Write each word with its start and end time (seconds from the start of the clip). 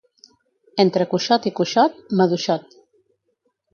Entre 0.83 1.05
cuixot 1.11 1.45
i 1.49 1.53
cuixot, 1.61 1.99
maduixot. 2.23 2.77